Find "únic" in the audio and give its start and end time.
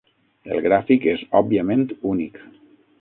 2.15-2.41